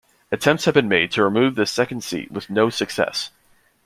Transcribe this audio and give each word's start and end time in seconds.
Attempts 0.31 0.65
have 0.65 0.73
been 0.73 0.89
made 0.89 1.11
to 1.11 1.23
remove 1.23 1.53
this 1.53 1.69
second 1.69 2.03
seat 2.03 2.29
to 2.29 2.33
with 2.33 2.49
no 2.49 2.71
success. 2.71 3.29